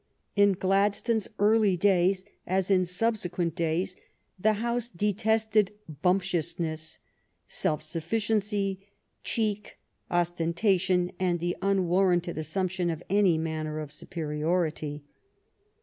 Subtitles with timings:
[0.35, 3.95] In Gladstones early days, as in subsequent days,
[4.39, 6.97] the House detested bumptiousness
[7.61, 8.79] "—self suffi ciency,
[9.23, 9.77] "cheek,"
[10.09, 15.03] ostentation, and the unwarranted assumption of any manner of superiority.